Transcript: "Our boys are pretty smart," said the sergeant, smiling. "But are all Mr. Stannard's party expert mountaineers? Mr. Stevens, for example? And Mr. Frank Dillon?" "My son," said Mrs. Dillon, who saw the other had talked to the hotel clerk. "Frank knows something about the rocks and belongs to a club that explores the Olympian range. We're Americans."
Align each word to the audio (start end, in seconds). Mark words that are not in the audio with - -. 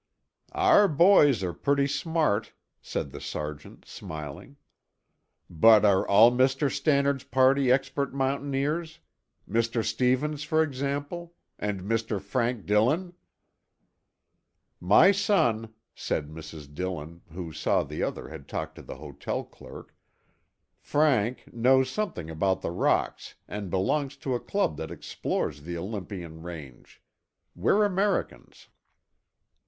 "Our 0.55 0.87
boys 0.87 1.43
are 1.43 1.53
pretty 1.53 1.85
smart," 1.85 2.53
said 2.81 3.11
the 3.11 3.21
sergeant, 3.21 3.85
smiling. 3.85 4.57
"But 5.47 5.85
are 5.85 6.07
all 6.07 6.31
Mr. 6.31 6.71
Stannard's 6.71 7.23
party 7.25 7.71
expert 7.71 8.11
mountaineers? 8.11 8.97
Mr. 9.47 9.85
Stevens, 9.85 10.41
for 10.43 10.63
example? 10.63 11.35
And 11.59 11.81
Mr. 11.81 12.19
Frank 12.19 12.65
Dillon?" 12.65 13.13
"My 14.79 15.11
son," 15.11 15.71
said 15.93 16.29
Mrs. 16.29 16.73
Dillon, 16.73 17.21
who 17.33 17.51
saw 17.53 17.83
the 17.83 18.01
other 18.01 18.29
had 18.29 18.47
talked 18.47 18.73
to 18.77 18.81
the 18.81 18.95
hotel 18.95 19.43
clerk. 19.43 19.93
"Frank 20.79 21.53
knows 21.53 21.91
something 21.91 22.27
about 22.27 22.61
the 22.63 22.71
rocks 22.71 23.35
and 23.47 23.69
belongs 23.69 24.17
to 24.17 24.33
a 24.33 24.39
club 24.39 24.77
that 24.77 24.89
explores 24.89 25.61
the 25.61 25.77
Olympian 25.77 26.41
range. 26.41 27.03
We're 27.53 27.85
Americans." 27.85 28.67